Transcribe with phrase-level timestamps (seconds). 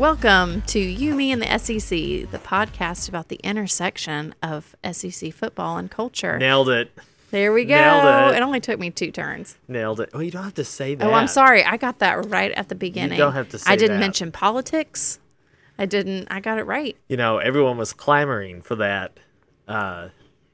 [0.00, 1.90] Welcome to You, Me, and the SEC,
[2.30, 6.38] the podcast about the intersection of SEC football and culture.
[6.38, 6.90] Nailed it.
[7.30, 7.74] There we go.
[7.74, 8.40] Nailed it.
[8.40, 9.58] only took me two turns.
[9.68, 10.08] Nailed it.
[10.14, 11.06] Oh, you don't have to say that.
[11.06, 11.62] Oh, I'm sorry.
[11.62, 13.18] I got that right at the beginning.
[13.18, 14.00] You don't have to say I didn't that.
[14.00, 15.18] mention politics.
[15.78, 16.28] I didn't.
[16.30, 16.96] I got it right.
[17.08, 19.20] You know, everyone was clamoring for that
[19.68, 20.08] uh,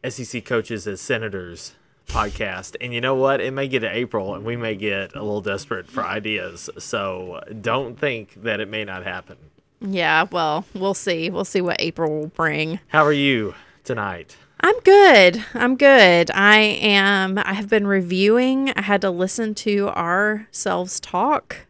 [0.09, 2.77] SEC coaches as senators podcast.
[2.80, 3.41] And you know what?
[3.41, 6.70] It may get to April and we may get a little desperate for ideas.
[6.78, 9.37] So don't think that it may not happen.
[9.80, 10.27] Yeah.
[10.30, 11.30] Well, we'll see.
[11.30, 12.80] We'll see what April will bring.
[12.88, 14.37] How are you tonight?
[14.61, 15.45] I'm good.
[15.52, 16.30] I'm good.
[16.30, 17.38] I am.
[17.38, 18.70] I have been reviewing.
[18.70, 21.66] I had to listen to ourselves talk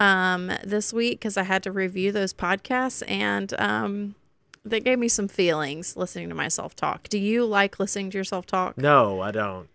[0.00, 4.16] um, this week because I had to review those podcasts, and um,
[4.66, 7.08] they gave me some feelings listening to myself talk.
[7.08, 8.76] Do you like listening to yourself talk?
[8.76, 9.68] No, I don't.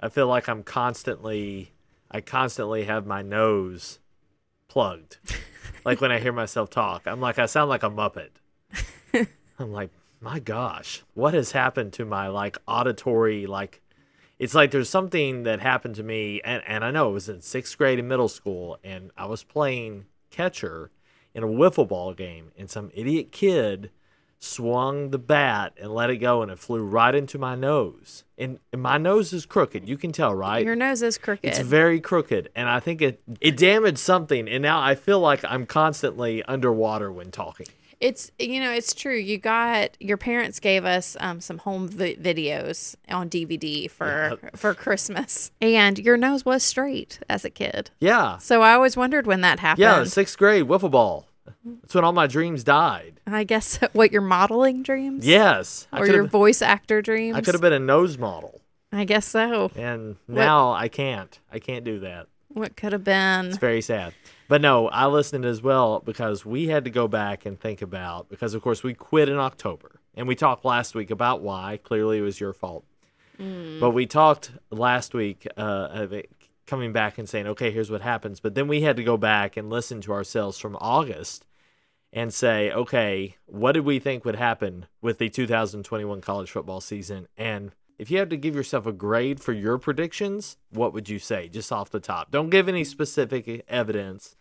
[0.00, 1.72] I feel like I'm constantly,
[2.10, 3.98] I constantly have my nose
[4.68, 5.18] plugged.
[5.84, 8.30] like when I hear myself talk, I'm like, I sound like a Muppet.
[9.58, 9.90] I'm like,
[10.20, 13.82] my gosh, what has happened to my like auditory, like,
[14.38, 17.40] it's like there's something that happened to me, and, and I know it was in
[17.40, 20.90] sixth grade in middle school, and I was playing catcher
[21.34, 23.90] in a wiffle ball game, and some idiot kid
[24.40, 28.24] swung the bat and let it go, and it flew right into my nose.
[28.36, 29.88] And, and my nose is crooked.
[29.88, 30.64] You can tell, right?
[30.64, 31.44] Your nose is crooked.
[31.48, 35.44] It's very crooked, and I think it it damaged something, and now I feel like
[35.44, 37.66] I'm constantly underwater when talking.
[38.00, 39.16] It's you know it's true.
[39.16, 44.72] You got your parents gave us um, some home vi- videos on DVD for for
[44.72, 47.90] Christmas, and your nose was straight as a kid.
[47.98, 49.82] Yeah, So I always wondered when that happened.
[49.82, 51.26] yeah, sixth grade wiffle ball.
[51.64, 53.20] That's when all my dreams died.
[53.26, 55.26] I guess what your modeling dreams?
[55.26, 57.36] Yes, Or your voice actor dreams?
[57.36, 58.60] I could have been a nose model,
[58.92, 59.70] I guess so.
[59.76, 61.38] and now I can't.
[61.52, 62.26] I can't do that.
[62.48, 63.46] What could have been?
[63.46, 64.14] It's very sad.
[64.48, 68.30] But no, I listened as well because we had to go back and think about
[68.30, 71.78] because of course we quit in October and we talked last week about why.
[71.82, 72.84] Clearly, it was your fault.
[73.38, 75.88] But we talked last week uh,
[76.68, 78.38] coming back and saying, okay, here's what happens.
[78.38, 81.46] But then we had to go back and listen to ourselves from August
[82.12, 87.26] and say, okay, what did we think would happen with the 2021 college football season?
[87.36, 91.18] And if you had to give yourself a grade for your predictions, what would you
[91.18, 92.30] say just off the top?
[92.30, 94.36] Don't give any specific evidence,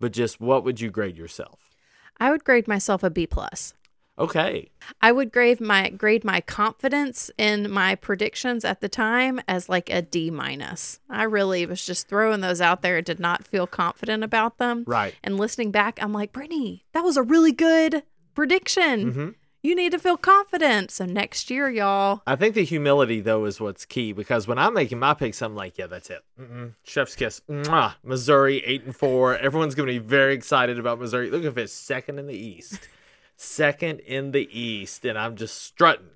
[0.00, 1.70] but just what would you grade yourself?
[2.18, 3.74] I would grade myself a B plus.
[4.18, 4.70] Okay.
[5.02, 9.90] I would grade my grade my confidence in my predictions at the time as like
[9.90, 11.00] a D minus.
[11.10, 12.96] I really was just throwing those out there.
[12.96, 14.84] And did not feel confident about them.
[14.86, 15.14] Right.
[15.22, 18.02] And listening back, I'm like, Brittany, that was a really good
[18.34, 19.12] prediction.
[19.12, 19.34] Mhm.
[19.62, 20.92] You need to feel confident.
[20.92, 22.22] So next year, y'all.
[22.26, 25.56] I think the humility though is what's key because when I'm making my picks, I'm
[25.56, 26.22] like, yeah, that's it.
[26.40, 26.74] Mm-mm.
[26.84, 27.42] Chef's kiss.
[27.50, 27.94] Mwah.
[28.04, 29.36] Missouri eight and four.
[29.36, 31.30] Everyone's gonna be very excited about Missouri.
[31.30, 32.86] Look if it's second in the East,
[33.36, 36.08] second in the East, and I'm just strutting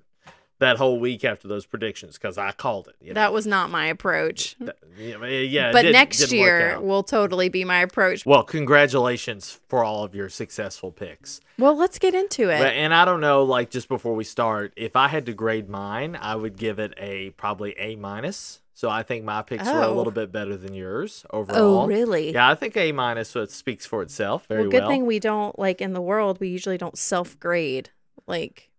[0.59, 2.95] that whole week after those predictions because I called it.
[3.01, 3.13] You know?
[3.15, 4.55] That was not my approach.
[4.59, 8.25] That- yeah, yeah, but next year will totally be my approach.
[8.25, 11.41] Well, congratulations for all of your successful picks.
[11.57, 12.59] Well, let's get into it.
[12.59, 15.67] But, and I don't know, like just before we start, if I had to grade
[15.67, 18.59] mine, I would give it a probably A minus.
[18.81, 19.93] So I think my picks were a Oh.
[19.93, 21.81] little bit better than yours oh, overall.
[21.81, 22.33] oh, really?
[22.33, 24.81] Yeah, I think A minus it speaks for itself very well, well.
[24.81, 26.39] good thing we don't like in the world.
[26.39, 27.91] We usually don't self grade.
[28.25, 28.71] Like,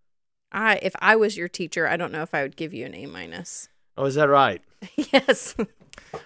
[0.50, 2.96] I if I was your teacher, I don't know if I would give you an
[2.96, 3.68] A minus.
[3.96, 4.60] oh, is that right?
[4.96, 5.54] yes.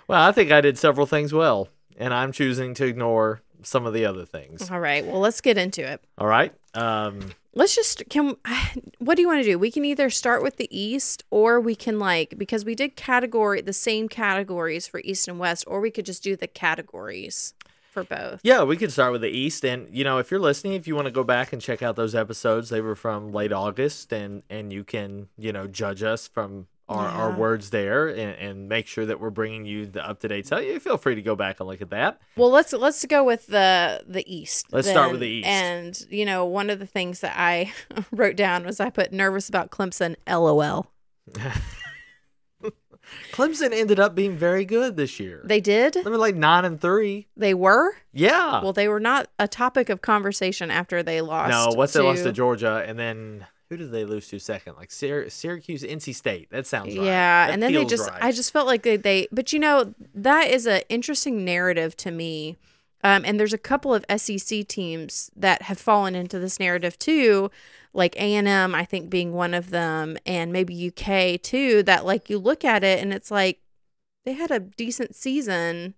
[0.09, 3.93] Well, I think I did several things well, and I'm choosing to ignore some of
[3.93, 4.71] the other things.
[4.71, 5.05] All right.
[5.05, 6.03] Well, let's get into it.
[6.19, 6.55] All right.
[6.75, 8.37] Um, Let's just can.
[8.99, 9.59] What do you want to do?
[9.59, 13.61] We can either start with the East, or we can like because we did category
[13.61, 17.55] the same categories for East and West, or we could just do the categories
[17.91, 18.41] for both.
[18.43, 20.95] Yeah, we could start with the East, and you know, if you're listening, if you
[20.95, 24.43] want to go back and check out those episodes, they were from late August, and
[24.51, 28.87] and you can you know judge us from our, our words there, and, and make
[28.87, 30.47] sure that we're bringing you the up to date.
[30.47, 32.21] So you feel free to go back and look at that.
[32.37, 34.67] Well, let's let's go with the the East.
[34.73, 35.49] Let's start with the East.
[35.49, 37.73] And you know, one of the things that I
[38.11, 40.17] wrote down was I put nervous about Clemson.
[40.29, 40.87] LOL.
[43.33, 45.43] Clemson ended up being very good this year.
[45.45, 45.95] They did.
[45.95, 47.29] They were like nine and three.
[47.37, 47.97] They were.
[48.13, 48.63] Yeah.
[48.63, 51.51] Well, they were not a topic of conversation after they lost.
[51.51, 54.77] no, once they lost to Georgia, and then who did they lose to second?
[54.77, 56.51] Like Syr- Syracuse, NC State.
[56.51, 57.07] That sounds right.
[57.07, 58.23] Yeah, That and then they just right.
[58.23, 62.11] I just felt like they, they but you know, that is an interesting narrative to
[62.11, 62.57] me.
[63.05, 67.51] Um, and there's a couple of SEC teams that have fallen into this narrative too,
[67.93, 71.83] like A and M, I think being one of them, and maybe UK too.
[71.83, 73.61] That like you look at it and it's like
[74.25, 75.95] they had a decent season,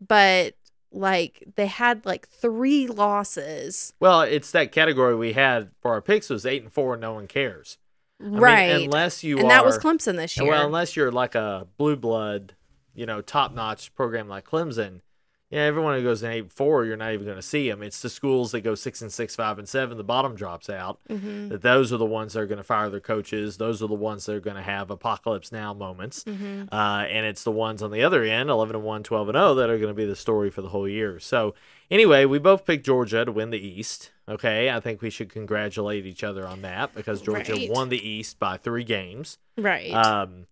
[0.00, 0.54] but
[0.92, 3.92] like they had like three losses.
[4.00, 7.14] Well, it's that category we had for our picks was eight and four, and no
[7.14, 7.78] one cares.
[8.20, 8.82] I mean, right.
[8.84, 10.48] unless you and are, that was Clemson this year.
[10.48, 12.54] Well, unless you're like a blue blood,
[12.94, 15.02] you know, top notch program like Clemson,
[15.50, 17.82] yeah, everyone who goes in eight four, you're not even going to see them.
[17.82, 20.98] It's the schools that go six and six, five and seven, the bottom drops out.
[21.08, 21.48] Mm-hmm.
[21.48, 23.56] That those are the ones that are going to fire their coaches.
[23.56, 26.24] Those are the ones that are going to have apocalypse now moments.
[26.24, 26.64] Mm-hmm.
[26.72, 29.54] Uh, and it's the ones on the other end, 11 and 1, 12 and 0,
[29.54, 31.18] that are going to be the story for the whole year.
[31.18, 31.54] So,
[31.90, 34.10] anyway, we both picked Georgia to win the East.
[34.28, 37.70] Okay, I think we should congratulate each other on that because Georgia Right.
[37.70, 39.38] won the East by three games.
[39.56, 39.90] right.
[39.92, 40.46] Um,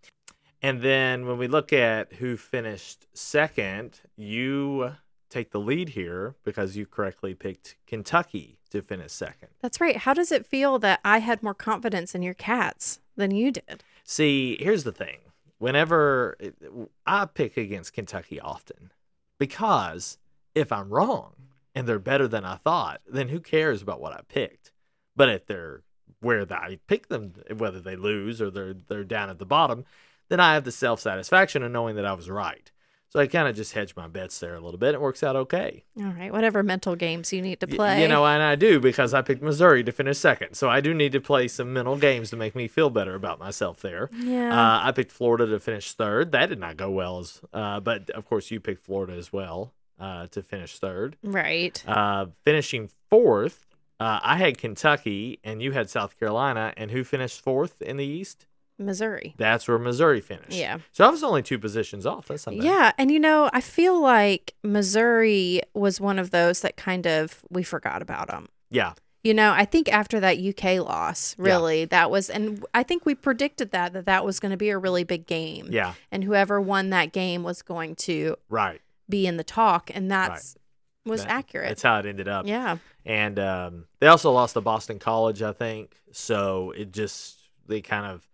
[0.62, 4.92] and then when we look at who finished second, you
[5.28, 9.48] take the lead here because you correctly picked Kentucky to finish second.
[9.60, 9.96] That's right.
[9.96, 13.82] How does it feel that I had more confidence in your cats than you did?
[14.04, 15.18] See, here's the thing.
[15.58, 18.92] Whenever uh, I pick against Kentucky often,
[19.38, 20.18] because
[20.54, 21.34] if I'm wrong
[21.74, 24.72] and they're better than I thought, then who cares about what I picked?
[25.14, 25.82] But if they're
[26.20, 29.84] where I pick them, whether they lose or they're they're down at the bottom,
[30.28, 32.70] then I have the self satisfaction of knowing that I was right.
[33.08, 34.92] So I kind of just hedge my bets there a little bit.
[34.94, 35.84] It works out okay.
[35.98, 36.32] All right.
[36.32, 38.02] Whatever mental games you need to Y- play.
[38.02, 40.54] You know, and I do because I picked Missouri to finish second.
[40.54, 43.38] So I do need to play some mental games to make me feel better about
[43.38, 44.10] myself there.
[44.12, 44.50] Yeah.
[44.52, 46.32] Uh, I picked Florida to finish third.
[46.32, 49.72] That did not go well, as, uh, but of course you picked Florida as well
[50.00, 51.16] uh, to finish third.
[51.22, 51.80] right.
[51.86, 53.64] Uh, finishing fourth,
[54.00, 56.74] uh, I had Kentucky and you had South Carolina.
[56.76, 58.46] And who finished fourth in the East?
[58.78, 59.34] Missouri.
[59.38, 60.52] That's where Missouri finished.
[60.52, 60.78] Yeah.
[60.92, 62.28] So I was only two positions off.
[62.28, 62.54] That's bad.
[62.56, 67.42] Yeah, and you know, I feel like Missouri was one of those that kind of
[67.50, 68.48] we forgot about them.
[68.70, 68.92] Yeah.
[69.24, 73.16] You know, I think after that UK loss, really, that was, and I think we
[73.16, 75.94] predicted that that that was going to be a really big game, Yeah.
[76.12, 78.80] and whoever won that game was going to Right.
[79.08, 80.56] be in the talk, and that's
[81.04, 81.68] was That- accurate.
[81.68, 82.46] That's how it ended up.
[82.46, 85.96] yeah, and um, they also lost to Boston College, I think.
[86.12, 88.28] So it just they kind of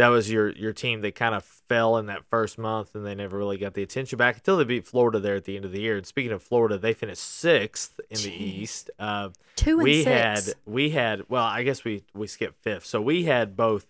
[0.00, 1.00] that was your your team.
[1.02, 4.16] that kind of fell in that first month, and they never really got the attention
[4.16, 5.96] back until they beat Florida there at the end of the year.
[5.96, 8.90] And speaking of Florida, they finished sixth in the East.
[8.98, 10.46] Uh, two and we six.
[10.46, 12.86] had we had well, I guess we we skipped fifth.
[12.86, 13.86] So we had both.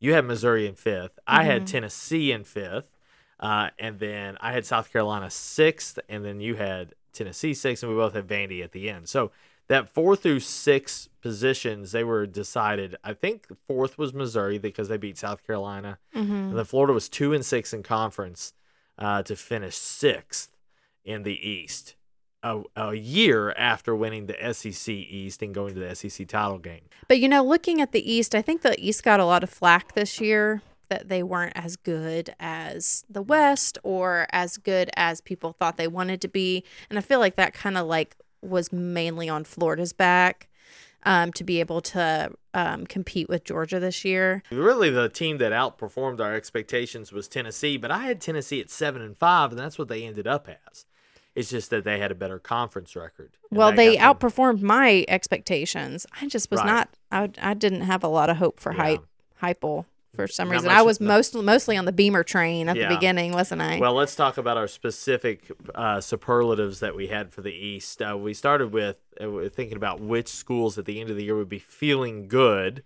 [0.00, 1.66] You had Missouri in 5th I had Mhm.
[1.66, 2.90] Tennessee in fifth,
[3.38, 7.92] uh, and then I had South Carolina sixth, and then you had Tennessee sixth, and
[7.92, 9.08] we both had Vandy at the end.
[9.08, 9.30] So
[9.72, 12.94] that four through six positions they were decided.
[13.02, 16.50] I think fourth was Missouri because they beat South Carolina, Mhm.
[16.50, 18.52] and then Florida was two and six in conference
[18.98, 20.50] uh, to finish sixth
[21.04, 21.94] in the East.
[22.44, 26.82] A, a year after winning the SEC East and going to the SEC title game.
[27.08, 29.48] But you know, looking at the East, I think the East got a lot of
[29.50, 30.60] flack this year
[30.90, 35.88] that they weren't as good as the West or as good as people thought they
[35.88, 36.64] wanted to be.
[36.90, 40.48] And I feel like that kind of like was mainly on Florida's back
[41.04, 44.42] um, to be able to um, compete with Georgia this year.
[44.50, 49.00] Really, the team that outperformed our expectations was Tennessee, but I had Tennessee at seven
[49.02, 50.84] and five, and that's what they ended up as.
[51.34, 53.30] It's just that they had a better conference record.
[53.50, 56.06] Well, they got them- outperformed my expectations.
[56.20, 56.66] I just was Right.
[56.66, 56.88] not.
[57.10, 58.82] I, I didn't have a lot of hope for Yeah.
[58.82, 59.06] hype.
[59.42, 60.68] Heupel for some Not reason.
[60.68, 61.08] much- I was no.
[61.08, 62.88] most mostly on the Beamer train at Yeah.
[62.88, 63.78] the beginning, wasn't I?
[63.78, 68.02] Well, let's talk about our specific uh, superlatives that we had for the East.
[68.02, 71.36] Uh, we started with uh, thinking about which schools at the end of the year
[71.36, 72.82] would be feeling good.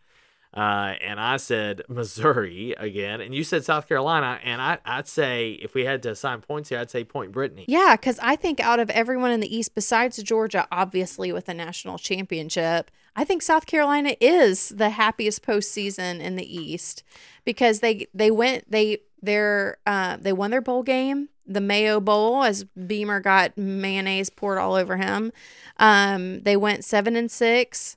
[0.55, 4.39] Uh, and I said Missouri again, and you said South Carolina.
[4.43, 7.67] And I, I'd say if we had to assign points here, I'd say Point Brittany.
[7.69, 11.53] Yeah, because I think out of everyone in the East, besides Georgia, obviously with the
[11.55, 17.03] national championship, I think South Carolina is the happiest postseason in the East
[17.45, 22.45] because they they went they their uh, they won their bowl game, the Mayo Bowl,
[22.45, 25.33] as Beamer got mayonnaise poured all over him.
[25.79, 27.97] Um, they went seven and six.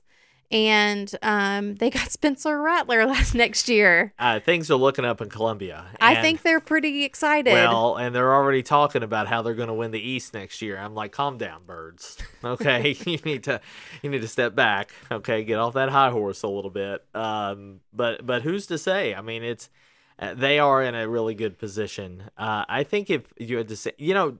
[0.50, 4.12] And um, they got Spencer Rattler last next year.
[4.18, 5.86] Uh, things are looking up in Columbia.
[6.00, 7.52] I think they're pretty excited.
[7.52, 10.76] Well, and they're already talking about how they're going to win the East next year.
[10.76, 12.18] I'm like, calm down, birds.
[12.44, 13.60] Okay, you need to
[14.02, 14.92] you need to step back.
[15.10, 17.04] Okay, get off that high horse a little bit.
[17.14, 19.14] Um, but but who's to say?
[19.14, 19.70] I mean, it's
[20.18, 22.24] uh, they are in a really good position.
[22.36, 24.38] Uh, I think if you had to say, you know,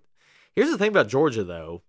[0.54, 1.82] here's the thing about Georgia though.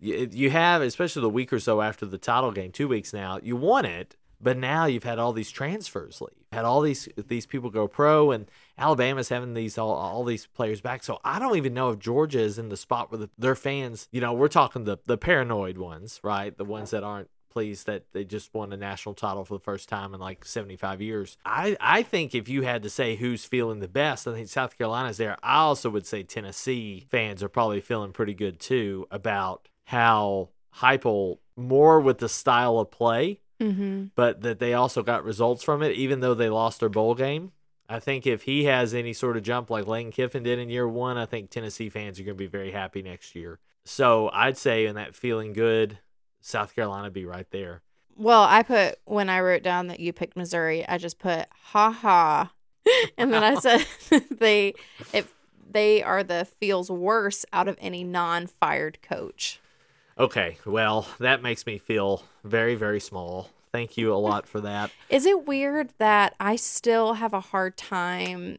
[0.00, 3.56] You, have, especially the week or so after the title game, two weeks now, you
[3.56, 7.70] won it, but now you've had all these transfers leave, had all these these people
[7.70, 11.02] go pro, and Alabama's having these all, all these players back.
[11.02, 14.08] So I don't even know if Georgia is in the spot where the, their fans,
[14.12, 16.56] you know, we're talking the the paranoid ones, right?
[16.56, 19.88] The ones that aren't pleased that they just won a national title for the first
[19.88, 21.36] time in like 75 years.
[21.44, 24.76] I, I think if you had to say who's feeling the best, I think South
[24.78, 25.36] Carolina's there.
[25.42, 31.38] I also would say Tennessee fans are probably feeling pretty good too about how Heupel
[31.56, 34.04] more with the style of play, Mm-hmm.
[34.14, 37.50] but that they also got results from it, even though they lost their bowl game.
[37.88, 40.86] I think if he has any sort of jump like Lane Kiffin did in year
[40.86, 43.58] one, I think Tennessee fans are going to be very happy next year.
[43.84, 45.98] So I'd say in that feeling good,
[46.40, 47.82] South Carolina be right there.
[48.14, 51.90] Well, I put when I wrote down that you picked Missouri, I just put ha
[51.90, 52.52] ha,
[53.18, 53.84] and then I said
[54.30, 54.74] they
[55.12, 55.32] if
[55.68, 59.60] they are the feels worse out of any non-fired coach.
[60.18, 63.50] Okay, well, that makes me feel very, very small.
[63.72, 64.90] Thank you a lot for that.
[65.10, 68.58] Is it weird that I still have a hard time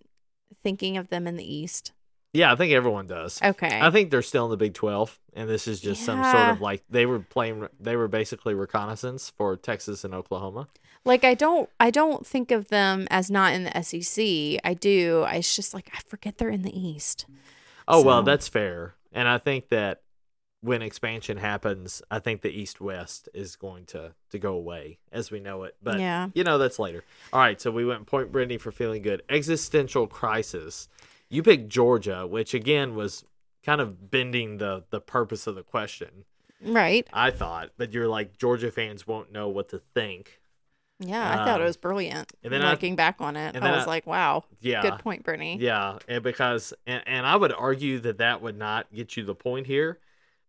[0.64, 1.92] thinking of them in the East?
[2.32, 3.42] Yeah, I think everyone does.
[3.42, 3.80] Okay.
[3.82, 6.62] I think they're still in the Big 12, and this is just some sort of
[6.62, 10.68] like they were playing, they were basically reconnaissance for Texas and Oklahoma.
[11.06, 14.60] like I don't I don't think of them as not in the SEC.
[14.64, 15.24] I do.
[15.28, 17.26] I- It's just like I forget they're in the East.
[17.88, 18.94] Oh, well, that's fair.
[19.12, 20.02] And I think that
[20.62, 25.32] when expansion happens, I think the East West is going to, to go away as
[25.32, 25.76] we know it.
[25.82, 26.30] But, Yeah.
[26.34, 27.04] you know, that's later.
[27.32, 29.24] All right, so we went Point Brittany for feeling good.
[29.30, 30.90] Existential crisis.
[31.30, 33.24] You picked Georgia, which again was
[33.66, 36.26] kind of bending the, the purpose of the question,
[36.62, 37.08] Right.
[37.14, 37.70] I thought.
[37.78, 40.42] But you're like, Georgia fans won't know what to think.
[41.00, 42.34] Yeah, I thought it Um, was brilliant.
[42.44, 44.82] and then I- looking back on it, and I was I- like, "Wow, Yeah.
[44.82, 48.92] good point, Brittany." Yeah, and because and, and I would argue that that would not
[48.94, 50.00] get you the point here,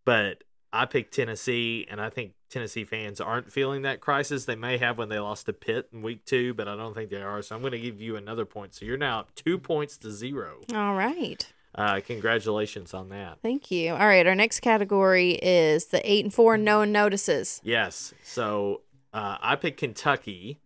[0.04, 4.44] but I picked Tennessee, and I think Tennessee fans aren't feeling that crisis.
[4.44, 7.10] They may have when they lost to Pitt in week two, but I don't think
[7.10, 7.42] they are.
[7.42, 8.74] So I'm going to give you another point.
[8.74, 10.60] So you're now up two points to zero.
[10.74, 11.52] All right.
[11.74, 13.38] Uh, congratulations on that.
[13.42, 13.92] Thank you.
[13.92, 17.60] All right, our next category is the eight and four no one notices.
[17.62, 18.12] Yes.
[18.24, 20.58] So uh, I picked Kentucky,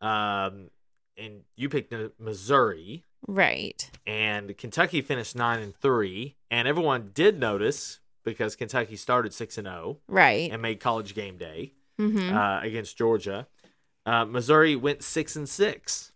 [0.00, 0.70] um,
[1.16, 3.04] and you picked Missouri.
[3.28, 3.88] Right.
[4.04, 9.66] and Kentucky finished nine and three, and everyone did notice because Kentucky started six and
[9.66, 10.50] zero Right.
[10.50, 12.34] and made College Game Day mm-hmm.
[12.36, 13.46] uh, against Georgia.
[14.04, 16.12] Uh, Missouri went six and six,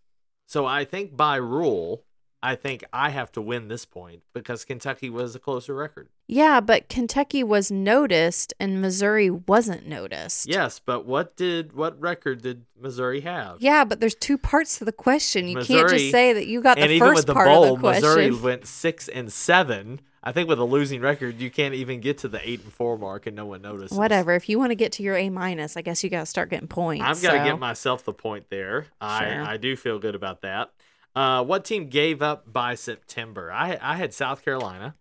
[0.47, 2.03] so I think by rule,
[2.43, 6.09] I think I have to win this point because Kentucky was a closer record.
[6.29, 10.47] yeah, but Kentucky was noticed and Missouri wasn't noticed.
[10.49, 13.57] Yes, but what did what record did Missouri have?
[13.61, 15.49] Yeah, but there's two parts to the question.
[15.49, 18.03] You can't just say that you got the first part bowl, of the question.
[18.03, 20.01] Missouri went six and seven.
[20.27, 22.99] I think with a losing record, you can't even get to the eight and four
[22.99, 23.97] mark, and no one notices.
[23.97, 24.35] Whatever.
[24.35, 26.51] If you want to get to your A minus, I guess you got to start
[26.51, 27.05] getting points.
[27.05, 28.87] I've got to so- get myself the point there.
[29.01, 29.43] I, Sure.
[29.45, 30.73] I do feel good about that.
[31.15, 33.53] Uh, what team gave up by September?
[33.53, 34.97] I I had South Carolina.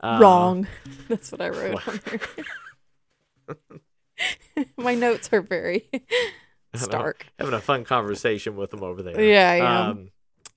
[0.00, 0.66] Uh, wrong.
[1.08, 2.20] That's what I wrote on there.
[4.78, 5.88] My notes are very
[6.74, 7.26] stark.
[7.38, 9.20] Having a fun conversation with them over there.
[9.22, 9.90] Yeah, I am.
[9.90, 10.08] Um,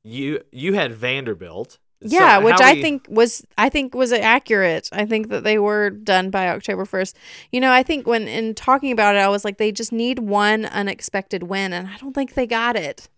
[0.03, 1.79] you you had Vanderbilt.
[2.01, 4.89] So Yeah, which how I think was I think was accurate.
[4.91, 7.13] I think that they were done by October 1st.
[7.51, 10.19] You know, I think when in talking about it I was like they just need
[10.19, 13.09] one unexpected win and I don't think they got it.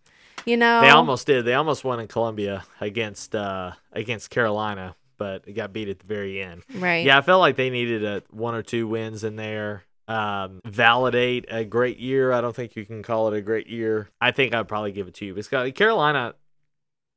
[0.45, 0.81] You know.
[0.81, 1.45] they almost did.
[1.45, 6.07] They almost won in Columbia against uh, against Carolina, but it got beat at the
[6.07, 6.63] very end.
[6.73, 7.05] Right.
[7.05, 9.83] Yeah, I felt like they needed a one or two wins in there.
[10.07, 12.33] Um, validate a great year.
[12.33, 14.09] I don't think you can call it a great year.
[14.19, 16.33] I think I'd probably give it to you because Carolina,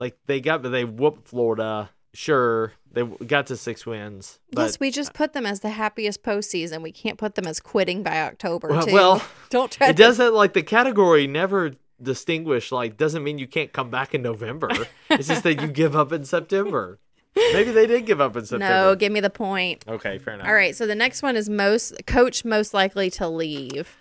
[0.01, 1.91] like they got, they whooped Florida.
[2.13, 4.39] Sure, they got to six wins.
[4.53, 6.81] But, yes, we just put them as the happiest postseason.
[6.81, 8.69] We can't put them as quitting by October.
[8.69, 8.93] Well- too.
[8.93, 9.89] well, don't try.
[9.89, 12.71] it to- doesn't like the category never distinguish.
[12.71, 14.69] Like doesn't mean you can't come back in November.
[15.11, 16.99] it's just that you give up in September.
[17.37, 18.91] Maybe they did give up in September.
[18.91, 19.85] No, give me the point.
[19.89, 20.47] Okay, fair enough.
[20.47, 23.97] All right, so the next one is most coach most likely to leave.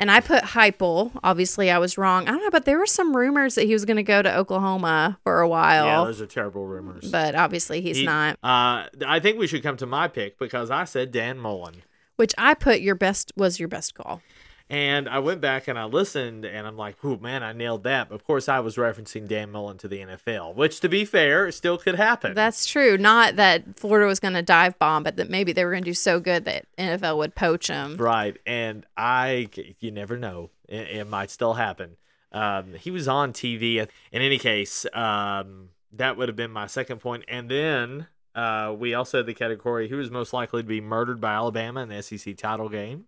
[0.00, 1.12] And I put Heupel.
[1.22, 2.26] Obviously, I was wrong.
[2.26, 4.34] I don't know, but there were some rumors that he was going to go to
[4.34, 5.84] Oklahoma for a while.
[5.84, 7.10] Yeah, those are terrible rumors.
[7.10, 8.38] but obviously, he's He- not.
[8.42, 11.82] Uh, I think we should come to my pick because I said Dan Mullen.
[12.16, 14.22] Which I put your best was your best call.
[14.70, 18.08] And I went back and I listened, and I'm like, "Oh man, I nailed that."
[18.08, 21.50] But of course, I was referencing Dan Mullen to the NFL, which, to be fair,
[21.50, 22.34] still could happen.
[22.34, 22.96] That's true.
[22.96, 25.90] Not that Florida was going to dive bomb, but that maybe they were going to
[25.90, 27.96] do so good that NFL would poach him.
[27.96, 29.48] right, and I,
[29.80, 31.96] you never know, it, it might still happen.
[32.32, 33.78] Um, he was on TV.
[34.12, 37.00] In any case, um, that would have been my second point.
[37.00, 40.80] point, and then uh, we also had the category who is most likely to be
[40.80, 43.06] murdered by Alabama in the SEC title game.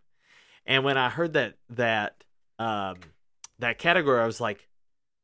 [0.66, 2.24] And when I heard that that
[2.58, 2.96] um,
[3.58, 4.68] that category, I was like,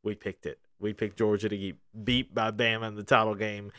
[0.02, 0.58] we picked it.
[0.80, 3.72] We picked Georgia to get beat by Bama in the title game,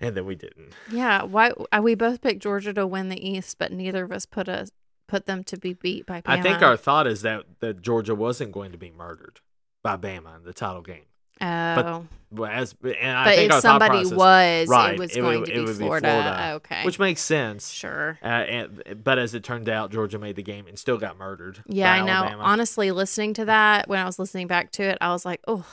[0.00, 0.72] and then we didn't.
[0.90, 1.22] Yeah.
[1.22, 1.50] Why?
[1.50, 4.68] uh, We both picked Georgia to win the East, but neither of us put a
[5.08, 6.38] put them to be beat by Bama.
[6.38, 9.40] I think our thought is that that Georgia wasn't going to be murdered
[9.82, 11.04] by Bama in the title game.
[11.42, 15.20] Oh, Well, As and I but think if somebody process- was, right, it was it
[15.22, 16.08] would- going it to be would be Florida.
[16.08, 17.68] Florida, Okay, which makes sense.
[17.70, 18.18] sure.
[18.22, 21.62] Uh, and but as it turned out, Georgia made the game and still got murdered.
[21.66, 22.36] Yeah, I know.
[22.40, 25.66] Honestly, listening to that when I was listening back to it, I was like, oh,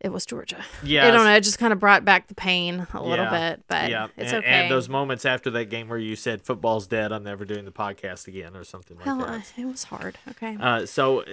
[0.00, 0.64] it was Georgia.
[0.82, 1.34] Yeah, I don't know.
[1.34, 3.50] It just kind of brought back the pain a little Yeah.
[3.50, 4.52] bit, but yeah, it's and, okay.
[4.52, 7.70] and those moments after that game where you said football's dead, I'm never doing the
[7.72, 9.28] podcast again, or something like well, that.
[9.28, 10.18] uh, it was hard.
[10.30, 10.56] Okay.
[10.58, 11.24] Uh, so uh,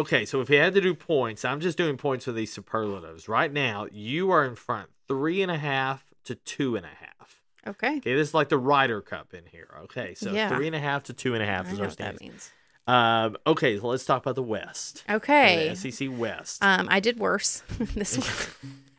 [0.00, 3.28] okay, so if you had to do points, I'm just doing points for these superlatives.
[3.28, 7.42] Right now, you are in front three and a half to two and a half.
[7.66, 7.96] okay.
[7.98, 9.68] Okay, this is like the Ryder Cup in here.
[9.84, 10.48] Okay, so Yeah.
[10.54, 12.52] three and a half to two and a half I is our what that standings.
[12.86, 15.04] Um, okay, so let's talk about the West.
[15.08, 15.70] Okay.
[15.74, 16.62] The SEC West.
[16.62, 18.18] Um, I did worse this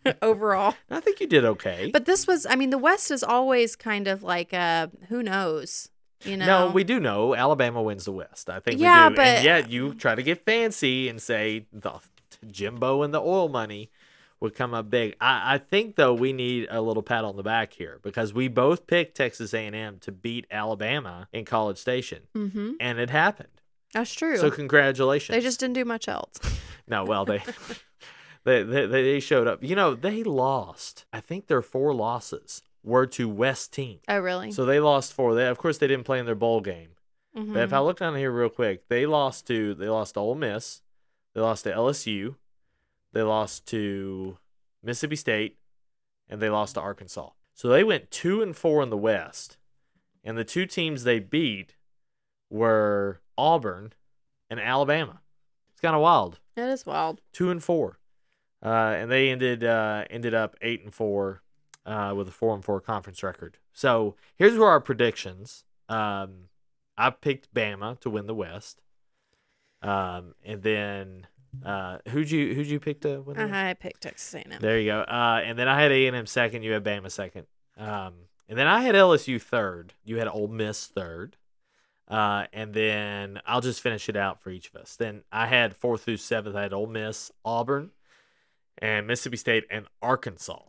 [0.04, 0.74] one overall.
[0.90, 1.90] I think you did okay.
[1.94, 5.90] But this was, I mean, the West is always kind of like, uh, who knows?
[6.24, 6.46] You know?
[6.46, 8.50] No, we do know Alabama wins the West.
[8.50, 9.16] I think Yeah, we do.
[9.18, 11.94] but- and yet you try to get fancy and say the
[12.50, 13.92] Jimbo and the oil money
[14.40, 15.16] would come up big.
[15.22, 18.48] I, I think though we need a little pat on the back here because we
[18.48, 22.72] both picked Texas A&M to beat Alabama in College Station, Mm-hmm.
[22.80, 23.50] and it happened.
[23.96, 24.36] That's true.
[24.38, 25.34] So congratulations.
[25.36, 26.38] they just didn't do much else.
[26.88, 27.42] no, well they.
[28.44, 29.64] They, they, they showed up.
[29.64, 31.06] You know, they lost.
[31.12, 34.00] I think their four losses were to West team.
[34.08, 34.52] Oh, really?
[34.52, 35.34] So they lost four.
[35.34, 36.90] They, of course, they didn't play in their bowl game.
[37.36, 37.54] Mhm.
[37.54, 40.36] But if I look down here real quick, they lost to they lost to Ole
[40.36, 40.82] Miss,
[41.34, 42.36] they lost to LSU,
[43.14, 44.38] they lost to
[44.84, 45.58] Mississippi State,
[46.30, 47.30] and they lost to Arkansas.
[47.56, 49.58] So they went two and four in the West,
[50.24, 51.76] and the two teams they beat
[52.50, 53.94] were Auburn
[54.50, 55.22] and Alabama.
[55.72, 56.40] It's kind of wild.
[56.56, 57.22] It is wild.
[57.34, 58.00] Two and four,
[58.64, 61.42] uh, and they ended uh, ended up eight and four
[61.86, 63.58] uh, with a four and four conference record.
[63.74, 65.64] So here's where our predictions.
[65.90, 66.50] Um,
[66.98, 68.82] I picked Bama to win the West.
[69.82, 71.28] Um, and then
[71.64, 73.54] uh, who'd you who'd you pick to win the West?
[73.54, 74.60] I picked Texas A&M.
[74.60, 75.02] There you go.
[75.02, 76.64] Uh, and then I had A and M second.
[76.64, 77.48] You had Bama second.
[77.78, 78.14] Um,
[78.48, 79.94] and then I had LSU third.
[80.04, 81.36] You had Ole Miss third.
[82.08, 84.96] Uh, and then I'll just finish it out for each of us.
[84.96, 86.56] Then I had fourth through seventh.
[86.56, 87.92] I had Ole Miss, Auburn,
[88.78, 90.62] and Mississippi State, and Arkansas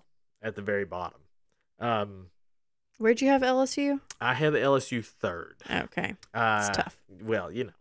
[0.42, 1.20] at the very bottom.
[1.78, 2.26] Um,
[2.98, 4.00] Where'd you have LSU?
[4.20, 5.56] I had LSU third.
[5.70, 6.14] Okay.
[6.32, 6.96] Uh, tough.
[7.22, 7.72] Well, you know.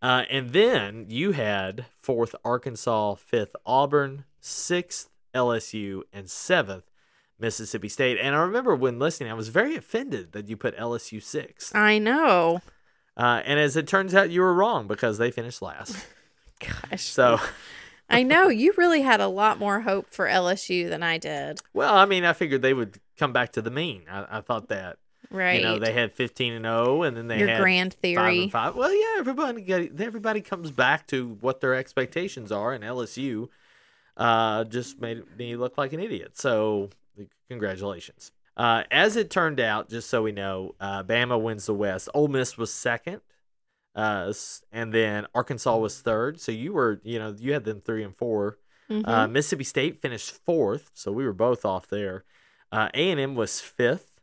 [0.00, 6.84] Uh, and then you had fourth Arkansas, fifth Auburn, sixth LSU, and seventh
[7.40, 8.18] Mississippi State.
[8.20, 11.74] And I remember when listening, I was very offended that you put LSU sixth.
[11.74, 12.60] I know.
[13.16, 15.96] Uh, and as it turns out, you were wrong because they finished last.
[16.60, 17.02] Gosh.
[17.04, 17.38] So,
[18.10, 21.60] I know you really had a lot more hope for LSU than I did.
[21.74, 24.02] well, I mean, I figured they would come back to the mean.
[24.10, 24.98] I, I thought that.
[25.30, 25.60] Right.
[25.60, 28.42] You know, they had 15 and 0, and then they Your had grand five theory.
[28.44, 28.76] and five.
[28.76, 33.48] Well, yeah, everybody everybody comes back to what their expectations are, and LSU
[34.16, 36.38] uh, just made me look like an idiot.
[36.38, 36.90] So,
[37.48, 38.30] congratulations.
[38.56, 42.08] Uh, as it turned out, just so we know, uh, Bama wins the West.
[42.14, 43.20] Ole Miss was second,
[43.94, 44.32] uh,
[44.72, 46.40] and then Arkansas was third.
[46.40, 49.02] So you were, you know, you had them three and 4 Mhm.
[49.06, 52.24] Uh, Mississippi State finished fourth, so we were both off there.
[52.70, 54.20] Uh, A&M was fifth,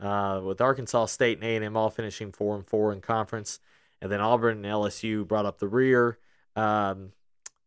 [0.00, 3.60] uh, with Arkansas State and A&M all finishing four and four in conference,
[4.00, 6.18] and then Auburn and LSU brought up the rear,
[6.56, 7.12] um,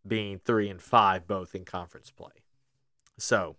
[0.05, 2.43] being three and five both in conference play.
[3.17, 3.55] So,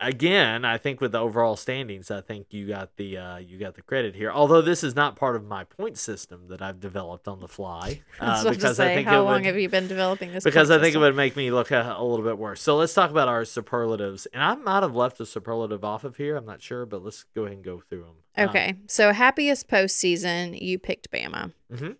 [0.00, 3.74] again, I think with the overall standings, I think you got the uh, you got
[3.74, 4.30] the credit here.
[4.30, 8.02] Although this is not part of my point system that I've developed on the fly,
[8.20, 10.44] I uh, to say, it how long would- have you been developing this?
[10.44, 12.60] because I think it would make me look a, a little bit worse.
[12.62, 14.26] So let's talk about our superlatives.
[14.32, 16.36] And I might have left a superlative off of here.
[16.36, 18.48] I'm not sure, but let's go ahead and go through them.
[18.48, 21.52] Okay, so happiest postseason, you picked Bama.
[21.74, 21.92] hmm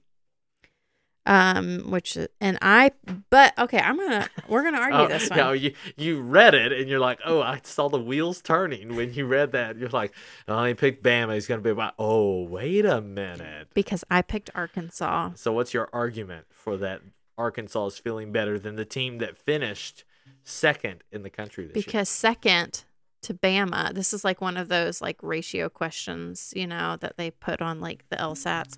[1.26, 2.90] Um, which and I,
[3.30, 5.38] but okay, I'm gonna we're gonna argue Oh, this one.
[5.38, 9.14] no, you you read it and you're like, oh, I saw the wheels turning when
[9.14, 9.78] you read that.
[9.78, 10.12] You're like,
[10.48, 11.32] oh, he picked Bama.
[11.34, 11.94] He's gonna be about.
[11.98, 13.68] Oh, wait a minute.
[13.72, 15.30] because I picked Arkansas.
[15.37, 17.00] So what's your argument for that?
[17.38, 20.04] Arkansas is feeling better than the team that finished
[20.44, 21.82] second in the country this year.
[21.84, 22.84] Because second
[23.22, 27.30] to Bama, this is like one of those like ratio questions, you know, that they
[27.30, 28.76] put on like the LSATs.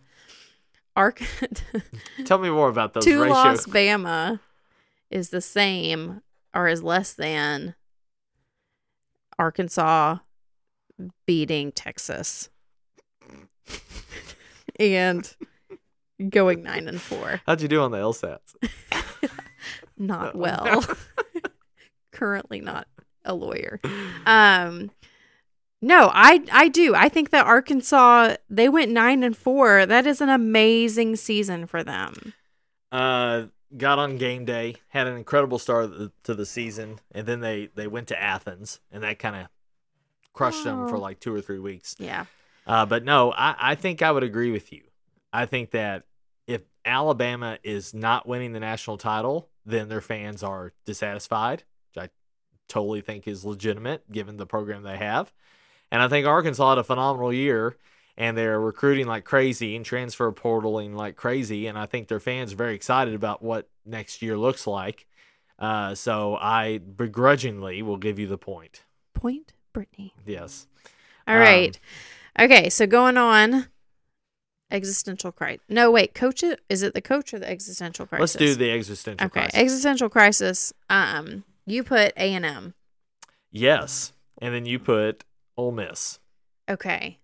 [0.96, 1.22] Ark
[2.24, 3.36] Tell me more about those two ratios.
[3.36, 4.40] loss Bama
[5.10, 6.22] is the same
[6.54, 7.74] or is less than
[9.38, 10.16] Arkansas
[11.26, 12.48] beating Texas
[14.80, 15.36] and
[16.30, 17.42] going nine and four.
[17.46, 18.54] How'd you do on the LSATs?
[19.98, 20.84] Not well.
[22.12, 22.88] Currently not
[23.26, 23.80] a lawyer.
[24.24, 24.90] Um
[25.86, 26.94] No, I I do.
[26.96, 29.86] I think that Arkansas they went nine and four.
[29.86, 32.34] That is an amazing season for them.
[32.90, 33.44] Uh,
[33.76, 35.90] got on game day, had an incredible start
[36.24, 39.46] to the season, and then they they went to Athens, and that kind of
[40.32, 41.00] crushed them for Oh.
[41.00, 41.94] like two or three weeks.
[41.98, 42.24] Yeah.
[42.66, 44.82] Uh, but no, I, I think I would agree with you.
[45.32, 46.02] I think that
[46.48, 51.62] if Alabama is not winning the national title, then their fans are dissatisfied,
[51.94, 52.08] which I
[52.68, 55.32] totally think is legitimate given the program they have.
[55.90, 57.76] And I think Arkansas had a phenomenal year
[58.16, 61.66] and they're recruiting like crazy and transfer portaling like crazy.
[61.66, 65.06] And I think their fans are very excited about what next year looks like.
[65.58, 68.82] Uh, so I begrudgingly will give you the point.
[69.14, 70.12] Point, Brittany.
[70.26, 70.66] Yes.
[71.28, 71.78] All Um, right.
[72.38, 73.66] okay, so going on
[74.70, 75.62] existential crisis.
[75.68, 78.20] No, wait, coach it is it the coach or the existential crisis?
[78.20, 79.48] Let's do the existential crisis.
[79.48, 79.72] Okay, crisis.
[79.72, 80.72] existential crisis.
[80.90, 82.74] Um you put A&M.
[83.50, 84.12] Yes.
[84.40, 85.24] And then you put
[85.56, 86.18] Ole Miss.
[86.68, 87.18] Okay.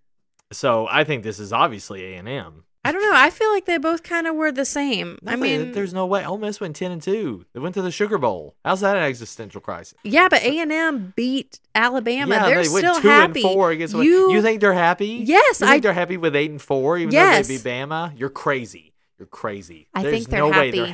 [0.51, 2.63] So I think this is obviously A and M.
[2.85, 3.13] I don't know.
[3.15, 5.17] I feel like they both kind of were the same.
[5.25, 7.45] I mean, there's no way Ole Miss went ten and two.
[7.53, 8.55] They went to the Sugar Bowl.
[8.65, 9.97] How's that an existential crisis?
[10.03, 12.35] yeah, but A&M beat Alabama.
[12.35, 13.41] yeah, they're they still two happy.
[13.41, 13.95] and four against.
[13.95, 15.23] you, You think they're happy?
[15.25, 17.47] Yes, You think I they're happy with eight and four, even Yes.
[17.47, 18.19] though they beat Bama.
[18.19, 18.92] You're crazy.
[19.23, 19.87] You're crazy.
[19.93, 20.91] I There's think they're no way they're happy.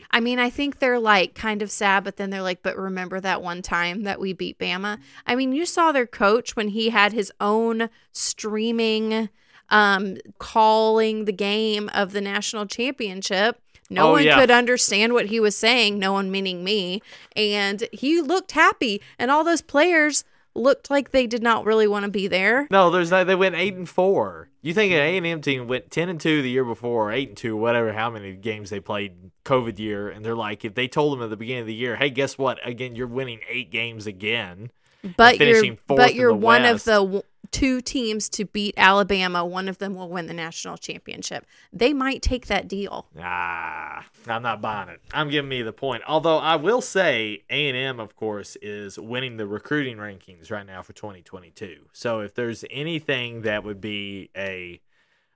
[0.00, 0.04] happy.
[0.10, 3.20] I mean, I think they're like kind of sad, but then they're like, but remember
[3.20, 4.98] that one time that we beat Bama?
[5.28, 9.28] I mean, you saw their coach when he had his own streaming,
[9.68, 13.60] um, calling the game of the national championship.
[13.90, 14.40] No Oh, one yeah.
[14.40, 17.00] could understand what he was saying, no one meaning me.
[17.36, 22.04] And he looked happy, and all those players looked like they did not really want
[22.04, 22.66] to be there.
[22.70, 23.26] No, there's not.
[23.26, 24.50] They went eight and four.
[24.62, 27.12] You think an A and M team went ten and two the year before, or
[27.12, 30.74] eight and two, whatever, how many games they played COVID year, and they're like, if
[30.74, 32.58] they told them at the beginning of the year, hey, guess what?
[32.66, 34.70] Again, you're winning eight games again.
[35.16, 39.44] But you're but you're one of the w- two teams to beat Alabama.
[39.44, 41.46] One of them will win the national championship.
[41.72, 43.06] They might take that deal.
[43.18, 45.00] Ah, I'm not buying it.
[45.12, 46.02] I'm giving me the point.
[46.06, 50.66] Although I will say A and M, of course, is winning the recruiting rankings right
[50.66, 51.86] now for 2022.
[51.92, 54.80] So if there's anything that would be a,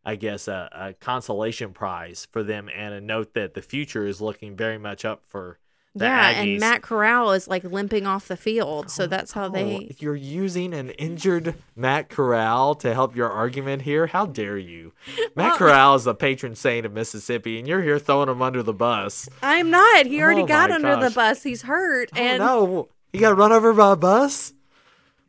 [0.05, 4.20] I guess a, a consolation prize for them, and a note that the future is
[4.20, 5.59] looking very much up for
[5.94, 6.37] yeah, Aggies.
[6.52, 9.94] and Matt Corral is like limping off the field, so Oh, that's how oh, they.
[9.98, 14.07] You're using an injured Matt Corral to help your argument here.
[14.07, 14.92] How dare you?
[15.37, 18.62] Matt Well- Corral is the patron saint of Mississippi, and you're here throwing him under
[18.62, 19.28] the bus.
[19.42, 20.07] I'm not.
[20.07, 21.42] He already Oh got under the bus.
[21.42, 24.55] He's hurt, Oh and no, he got run over by a bus.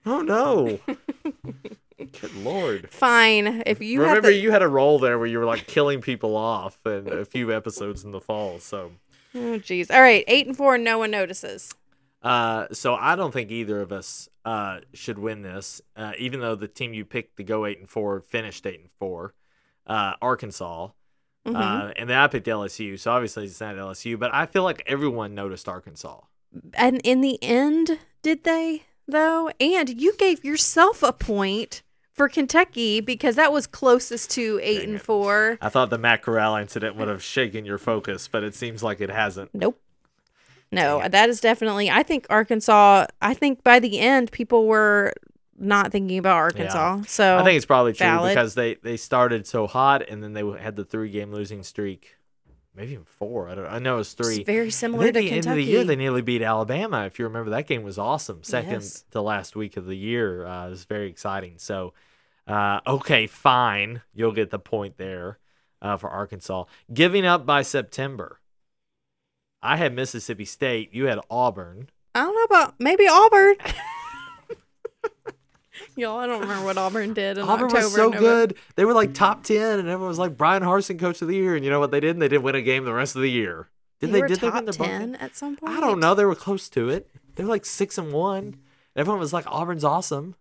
[0.06, 0.80] Oh no!
[1.98, 2.90] Good lord!
[2.92, 3.64] fine.
[3.66, 6.36] If you Remember, the, you had a role there where you were like killing people
[6.36, 8.60] off in a few episodes in the fall.
[8.60, 8.92] So,
[9.36, 9.92] oh jeez.
[9.94, 10.78] All right, eight and four.
[10.78, 11.74] No one notices.
[12.22, 15.82] uh, so I don't think either of us uh should win this.
[15.96, 18.92] Uh, even though the team you picked to go eight and four finished eight and
[19.00, 19.34] four,
[19.88, 20.90] uh, Arkansas.
[21.46, 21.56] Mhm.
[21.58, 24.82] Uh, and then I picked LSU, so obviously it's not LSU, but I feel like
[24.86, 26.22] everyone noticed Arkansas.
[26.76, 29.50] and in the end, did they though?
[29.60, 31.82] And you gave yourself a point
[32.14, 35.02] for Kentucky because that was closest to eight Dang and it.
[35.02, 35.58] four.
[35.62, 39.02] I thought the Matt Corral incident would have shaken your focus, but it seems like
[39.02, 39.54] it hasn't.
[39.54, 39.80] Nope.
[40.72, 41.92] No, that is definitely.
[41.92, 43.06] I think Arkansas.
[43.22, 45.14] I think by the end, people were
[45.58, 47.04] not thinking about Arkansas.
[47.08, 48.34] So I think it's probably true valid.
[48.34, 52.16] because they they started so hot and then they had the three game losing streak,
[52.76, 53.50] maybe even four.
[53.50, 53.66] I don't.
[53.68, 54.44] I know it was it's three.
[54.44, 55.62] very And similar then to the end Kentucky.
[55.62, 57.06] of the year, they nearly beat Alabama.
[57.06, 58.44] If you remember, that game was awesome.
[58.44, 59.06] Second Yes.
[59.12, 61.56] to last week of the year, uh, it was very exciting.
[61.58, 61.94] So,
[62.48, 65.40] uh, okay, fine, you'll get the point there
[65.82, 66.66] uh, for Arkansas.
[66.94, 68.40] Giving up by September.
[69.62, 70.94] I had Mississippi State.
[70.94, 71.90] You had Auburn.
[72.16, 73.56] I don't know about maybe Auburn.
[75.96, 77.84] Y'all, I don't remember what Auburn did in Auburn October.
[77.84, 78.56] was so good.
[78.76, 81.56] They were like top ten, and everyone was like Bryan Harsin, coach of the year.
[81.56, 82.20] And you know what they did?
[82.20, 83.70] They didn't win a game the rest of the year.
[84.00, 84.28] Did They, they?
[84.28, 85.72] did they win their bowl ten at some point.
[85.74, 86.16] I don't know.
[86.16, 87.10] They were close to it.
[87.36, 88.58] They were like six and one.
[88.96, 90.36] Everyone was like Auburn's awesome,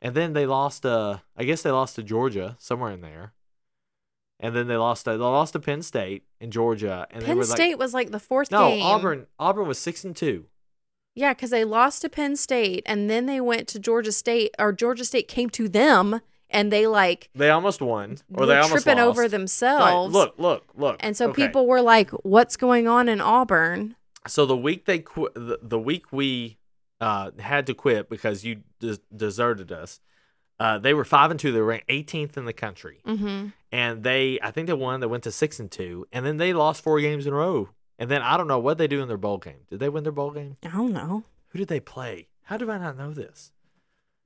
[0.00, 0.84] and then they lost.
[0.86, 3.32] Uh, I guess they lost to Georgia somewhere in there,
[4.40, 5.04] and then they lost.
[5.04, 7.92] To, they lost to Penn State and Georgia, and they Penn were like, State was
[7.92, 8.82] like the fourth no, game.
[8.82, 9.26] Auburn.
[9.38, 10.46] Auburn was six and two.
[11.14, 14.72] Yeah, because they lost to Penn State and then they went to Georgia State, or
[14.72, 18.84] Georgia State came to them and they like They almost won, or were they almost
[18.84, 19.08] tripping lost.
[19.10, 20.12] over Right, themselves.
[20.14, 20.96] Look, look, look.
[21.00, 21.46] and so Okay.
[21.46, 23.96] people were like, "What's going on in Auburn?"
[24.26, 26.58] So the week they qu- the, the week we
[27.00, 30.00] uh, had to quit because you des- deserted us.
[30.60, 31.50] Uh, they were five and two.
[31.52, 33.46] They were ranked 18th in the country, Mm-hmm.
[33.72, 35.00] and they I think they won.
[35.00, 37.70] They went to six and two, and then they lost four games in a row.
[38.02, 39.60] And then I don't know what they do in their bowl game.
[39.70, 40.56] Did they win their bowl game?
[40.64, 41.22] I don't know.
[41.50, 42.26] Who did they play?
[42.42, 43.52] How do I not know this?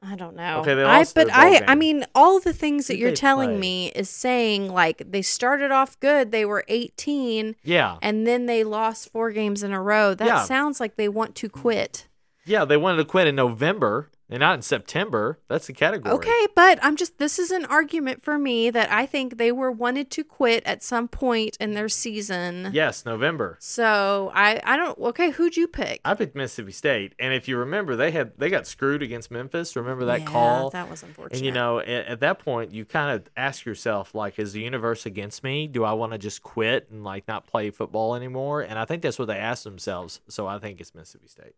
[0.02, 0.60] I don't know.
[0.60, 3.12] Okay, they I lost but their bowl I I mean all the things that you're
[3.12, 3.58] telling play?
[3.58, 8.64] me is saying like they started off good, they were 18 Yeah, and then they
[8.64, 10.14] lost four games in a row.
[10.14, 10.44] That Yeah.
[10.44, 12.08] sounds like they want to quit.
[12.46, 12.64] yeah.
[12.64, 15.38] They wanted to quit in November and not in September.
[15.48, 16.14] That's the category.
[16.14, 19.70] Okay, but I'm just this is an argument for me that I think they were
[19.70, 22.70] wanted to quit at some point in their season.
[22.72, 23.56] Yes, November.
[23.60, 26.00] So I I don't okay, who'd you pick?
[26.04, 29.76] I picked Mississippi State, and if you remember, they had they got screwed against Memphis.
[29.76, 30.70] Remember that Yeah, call?
[30.70, 31.36] That was unfortunate.
[31.36, 34.60] And you know, at, at that point, you kind of ask yourself, like, is the
[34.60, 35.66] universe against me?
[35.66, 38.62] Do I want to just quit and like not play football anymore?
[38.62, 40.20] And I think that's what they asked themselves.
[40.28, 41.54] So I think it's Mississippi State.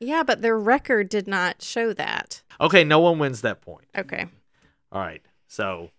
[0.00, 2.42] Yeah, but their record did not show that.
[2.60, 3.86] Okay, no one wins that point.
[3.96, 4.26] Okay.
[4.92, 5.90] All right, so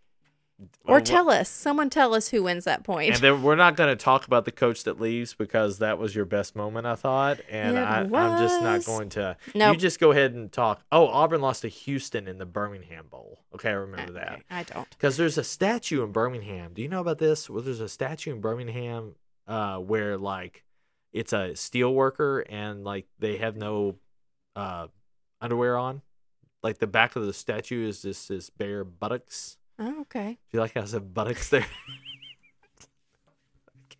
[0.85, 1.49] Or tell us.
[1.49, 3.15] Someone tell us who wins that point.
[3.15, 6.15] And then we're not going to talk about the coach that leaves because that was
[6.15, 9.35] your best moment, I thought, and It I, I'm just not going to.
[9.53, 9.73] Nope.
[9.73, 10.81] You just go ahead and talk.
[10.91, 13.39] Oh, Auburn lost to Houston in the Birmingham Bowl.
[13.53, 14.43] Okay, I remember that.
[14.49, 14.89] I don't.
[14.91, 16.71] Because there's a statue in Birmingham.
[16.73, 17.49] Do you know about this?
[17.49, 19.15] Well, there's a statue in Birmingham
[19.47, 20.63] uh, where like
[21.15, 23.95] it's a steel worker and like they have no
[24.55, 24.87] uh,
[25.41, 26.01] underwear on.
[26.61, 29.57] Like the back of the statue is just this bare buttocks.
[29.79, 30.37] Oh, okay.
[30.51, 31.65] Do you like how I said buttocks there?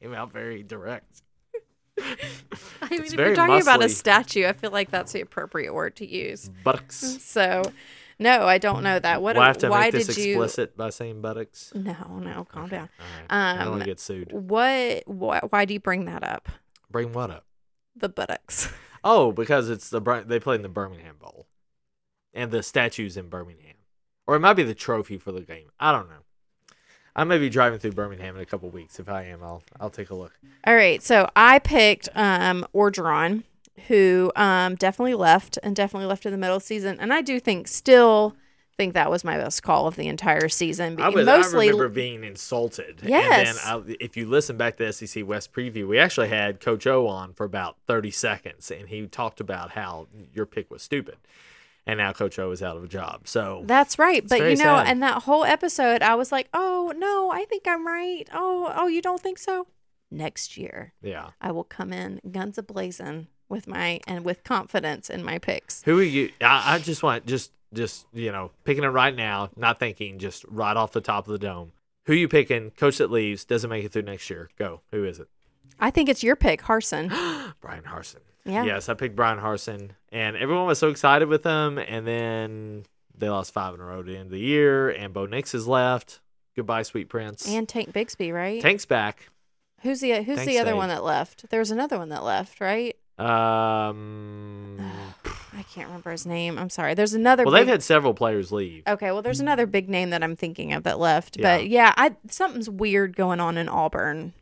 [0.01, 1.21] Came out very direct.
[2.01, 2.04] I
[2.89, 3.91] mean, It's if very you're talking about a muscly.
[3.91, 6.49] statue, I feel like that's the appropriate word to use.
[6.63, 6.97] Buttocks.
[7.23, 7.63] So,
[8.19, 9.21] no, I don't know that.
[9.21, 9.36] What?
[9.38, 10.34] We'll have to why make this did you?
[10.34, 11.71] explicit by saying buttocks.
[11.73, 12.89] No, no, calm down.
[12.99, 13.25] All right.
[13.30, 14.32] I don't want Um, to get sued.
[14.34, 15.04] What?
[15.08, 16.49] Why, why do you bring that up?
[16.89, 17.45] Bring what up?
[17.95, 18.71] The buttocks.
[19.08, 21.45] Oh, because it's the they play in the Birmingham Bowl,
[22.34, 23.76] and the statues in Birmingham,
[24.26, 25.69] or it might be the trophy for the game.
[25.80, 26.24] I don't know.
[27.15, 29.00] I may be driving through Birmingham in a couple weeks.
[29.00, 30.34] If I am, I'll I'll take a look.
[30.65, 33.43] All right, so I picked um Orgeron,
[33.88, 37.21] who um definitely left and definitely left in the middle of the season, and I
[37.21, 38.36] do think still
[38.78, 41.00] think that was my best call of the entire season.
[41.02, 43.02] I was Mostly, I remember being insulted.
[43.04, 43.64] Yes.
[43.66, 46.60] And then I, if you listen back to the SEC West preview, we actually had
[46.60, 50.84] Coach O on for about thirty seconds, and he talked about how your pick was
[50.84, 51.18] stupid,
[51.86, 53.28] and now Coach O is out of a job.
[53.28, 54.28] So that's right.
[54.28, 54.88] But you know, sad.
[54.88, 58.28] and that whole episode, I was like, oh no, I think I'm right.
[58.34, 59.68] Oh, oh, you don't think so?
[60.12, 61.32] Next year, yeah.
[61.42, 65.82] I will come in guns a blazing with my and with confidence in my picks.
[65.84, 66.32] Who are you?
[66.42, 70.46] I, I just want just just you know picking it right now, not thinking, just
[70.48, 71.72] right off the top of the dome.
[72.06, 72.72] Who you picking?
[72.72, 74.50] Coach that leaves doesn't make it through next year.
[74.58, 74.82] Go.
[74.92, 75.28] Who is it?
[75.80, 77.10] I think it's your pick, Harsin.
[77.62, 78.22] Bryan Harsin.
[78.46, 78.64] Yeah.
[78.64, 82.86] Yes, I picked Bryan Harsin, and everyone was so excited with him, and then
[83.18, 85.54] they lost five in a row at the end of the year, and Bo Nix
[85.54, 86.20] has left.
[86.56, 87.48] Goodbye, sweet prince.
[87.48, 88.62] And Tank Bixby, right?
[88.62, 89.30] Tank's back.
[89.82, 91.50] Who's the Who's the other one that left?
[91.50, 92.96] There was another one that left, right?
[93.20, 94.55] Um.
[95.67, 96.58] I can't remember his name.
[96.58, 96.93] I'm sorry.
[96.93, 97.43] There's another.
[97.43, 98.84] Well, big, they've had several players leave.
[98.88, 101.58] Okay, well, there's another big name that I'm thinking of that left, Yeah.
[101.58, 104.34] but yeah, I something's weird going on in Auburn.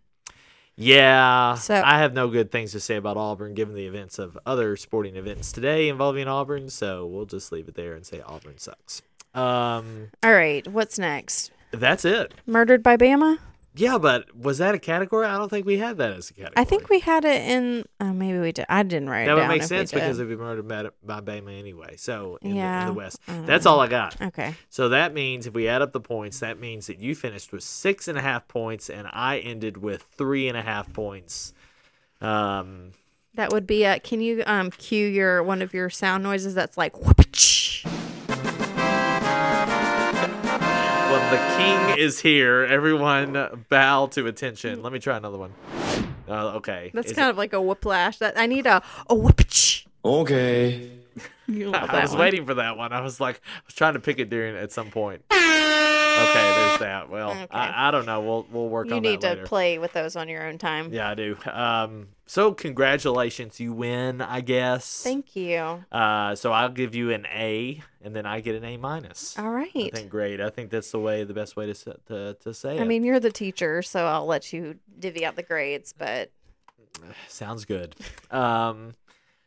[0.76, 4.38] Yeah, So- I have no good things to say about Auburn given the events of
[4.46, 6.70] other sporting events today involving Auburn.
[6.70, 9.02] So we'll just leave it there and say Auburn sucks.
[9.36, 11.52] Um, All right, what's next?
[11.72, 12.34] that's it.
[12.46, 13.38] Murdered by Bama?
[13.76, 15.26] Yeah, but was that a category?
[15.26, 16.54] I don't think we had that as a category.
[16.58, 17.86] I think we had it in.
[18.00, 18.66] Oh, maybe we did.
[18.70, 21.96] I didn't write that would make sense because it'd be murdered by, by Bama anyway.
[21.98, 24.22] So in, the, in Yeah, the West, I that's all I got.
[24.22, 24.54] Okay.
[24.70, 27.64] So that means if we add up the points, that means that you finished with
[27.64, 31.54] six and a half points, and I ended with three and a half points.
[32.22, 32.92] Um,
[33.34, 34.00] That would be a.
[34.00, 37.63] Can you um cue your one of your sound noises that's like whoopach?
[41.34, 42.62] The king is here.
[42.64, 44.84] Everyone bow to attention.
[44.84, 45.54] Let me try another one.
[46.30, 46.92] Uh, okay.
[46.94, 48.18] That's Is kind of like a whiplash.
[48.20, 49.86] That I need a a whoopach.
[50.06, 50.92] Okay.
[51.46, 52.20] You it- love I was one.
[52.22, 52.94] waiting for that one.
[52.94, 55.24] I was like, I was trying to pick it during at some point.
[56.14, 57.10] Okay, there's that.
[57.10, 57.48] Well, Okay.
[57.52, 58.22] I, I don't know.
[58.22, 59.08] We'll we'll work You on that.
[59.10, 59.46] You need to later.
[59.46, 60.92] play with those on your own time.
[60.94, 61.38] yeah, I do.
[61.52, 64.22] Um, so congratulations, you win.
[64.22, 65.04] I guess.
[65.04, 65.84] Thank you.
[65.92, 69.38] Uh, so I'll give you an A, and then I get an A minus.
[69.38, 69.70] All right.
[69.76, 70.40] I think great.
[70.40, 72.82] I think that's the way, the best way to to to say it.
[72.82, 75.94] I mean, you're the teacher, so I'll let you divvy out the grades.
[75.98, 76.32] But
[77.28, 77.96] Sounds good.
[78.32, 78.96] Um,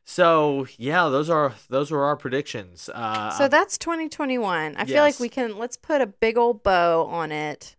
[0.09, 2.89] so yeah, those are those were our predictions.
[2.95, 4.77] Uh, so that's 2021.
[4.77, 7.75] I feel like we can let's put a big old bow on it.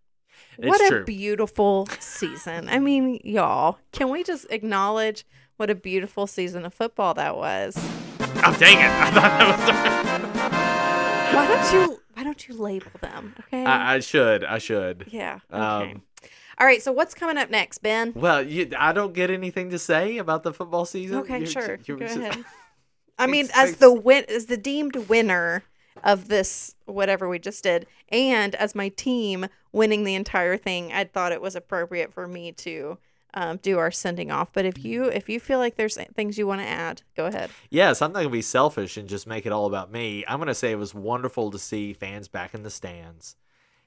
[0.58, 2.68] It's what a beautiful season.
[2.68, 7.78] I mean, y'all, can we just acknowledge what a beautiful season of football that was?
[8.20, 8.90] oh dang it!
[8.92, 11.34] I thought that was.
[11.34, 13.36] Why don't you why don't you label them?
[13.42, 13.64] Okay.
[13.64, 14.44] I, I should.
[14.44, 15.06] I should.
[15.12, 15.40] yeah.
[15.54, 15.92] Okay.
[15.92, 16.02] Um,
[16.60, 16.82] All right.
[16.82, 18.14] So what's coming up next, Ben?
[18.16, 21.18] Well, you, I don't get anything to say about the football season.
[21.20, 21.80] Okay, You're- sure.
[21.86, 22.44] you're Go just- ahead.
[23.20, 25.64] I mean, as the win as the deemed winner,
[26.04, 31.04] of this whatever we just did, and as my team winning the entire thing, I
[31.06, 32.98] thought it was appropriate for me to
[33.34, 34.54] um, do our sending off.
[34.54, 37.50] But if you if you feel like there's things you want to add, go ahead.
[37.70, 40.24] Yes, I'm not gonna be selfish and just make it all about me.
[40.28, 43.36] I'm gonna say it was wonderful to see fans back in the stands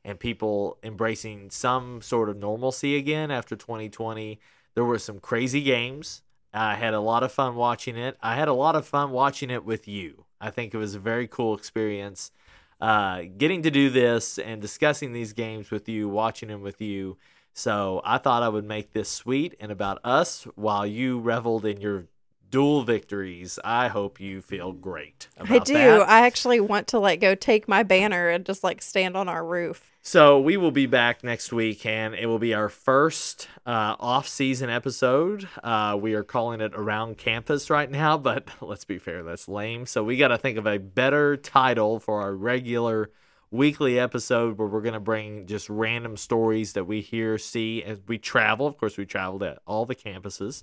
[0.04, 4.40] and people embracing some sort of normalcy again after 2020.
[4.74, 6.22] There were some crazy games.
[6.52, 8.16] I had a lot of fun watching it.
[8.22, 10.24] I had a lot of fun watching it with you.
[10.40, 12.32] I think it was a very cool experience.
[12.80, 17.18] Uh, getting to do this and discussing these games with you, watching them with you.
[17.52, 21.80] So I thought I would make this sweet and about us while you reveled in
[21.80, 22.06] your
[22.50, 23.58] dual victories.
[23.64, 25.28] I hope you feel great.
[25.38, 25.74] I do.
[25.74, 26.08] that.
[26.08, 29.44] I actually want to like go take my banner and just like stand on our
[29.44, 29.90] roof.
[30.02, 34.70] So we will be back next week, and it will be our first uh, off-season
[34.70, 35.46] episode.
[35.62, 39.84] Uh, we are calling it around campus right now, but let's be fair, that's lame.
[39.84, 43.10] So we got to think of a better title for our regular
[43.50, 48.16] weekly episode, where we're gonna bring just random stories that we hear, see as we
[48.16, 48.66] travel.
[48.66, 50.62] Of course, we traveled at all the campuses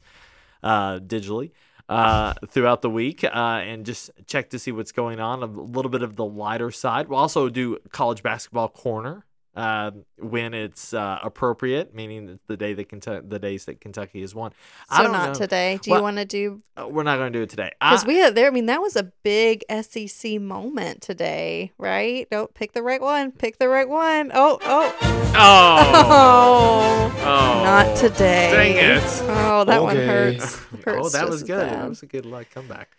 [0.64, 1.52] uh, digitally
[1.90, 5.44] uh, throughout the week uh, and just check to see what's going on.
[5.44, 7.08] A little bit of the lighter side.
[7.08, 9.26] We'll also do college basketball corner
[9.58, 9.90] uh,
[10.20, 14.52] when it's uh, appropriate, meaning the day that Kentucky, the days that Kentucky has won.
[14.90, 15.34] I So don't not know.
[15.34, 15.80] today.
[15.82, 16.62] Do Well, you want to do?
[16.80, 17.72] Uh, We're not going to do it today.
[17.82, 18.46] Because we had there.
[18.48, 22.28] I mean, that was a big SEC moment today, right?
[22.30, 23.32] Don't pick the right one.
[23.32, 24.32] Pick the right one.
[24.34, 27.14] Oh, oh, oh, oh.
[27.20, 28.52] oh, Not today.
[28.76, 29.04] Dang it.
[29.24, 30.06] Oh, that one Okay.
[30.06, 30.62] hurts.
[30.88, 31.68] oh, that was as good.
[31.68, 32.96] That was a good like comeback.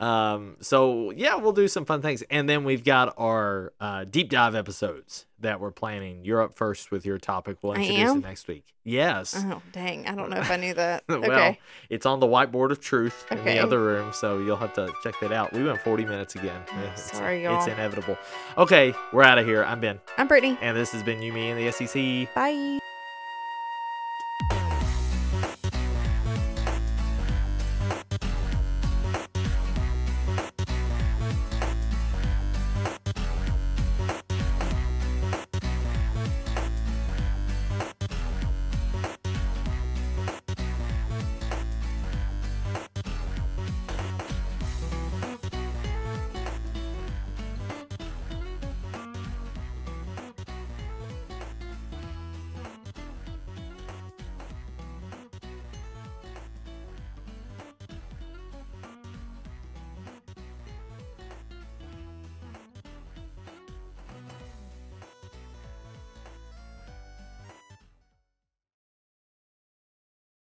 [0.00, 4.28] Um, so yeah, we'll do some fun things, and then we've got our uh, deep
[4.28, 6.24] dive episodes that we're planning.
[6.24, 7.58] You're up first with your topic.
[7.62, 8.18] We'll I introduce am?
[8.18, 8.64] it next week.
[8.82, 9.34] Yes.
[9.48, 10.06] Oh, dang.
[10.06, 11.04] I don't know if I knew that.
[11.08, 11.58] well, Okay.
[11.88, 15.14] it's on the whiteboard of truth in the other room, so you'll have to check
[15.20, 15.52] that out.
[15.52, 16.60] We went 40 minutes again.
[16.82, 17.58] It's- sorry, It's y'all.
[17.58, 18.18] It's inevitable.
[18.58, 19.64] Okay, we're out of here.
[19.64, 20.58] I'm Ben, I'm Brittany.
[20.60, 22.34] and this has been You, Me, and the SEC.
[22.34, 22.78] Bye.